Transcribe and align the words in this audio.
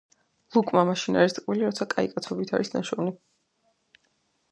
„ლუკმა 0.53 0.83
მაშინ 0.89 1.19
არის 1.23 1.35
ტკბილი, 1.37 1.67
როცა 1.69 1.87
კაი 1.91 2.09
კაცობით 2.13 2.53
არის 2.59 2.73
ნაშოვნი.“ 2.77 3.15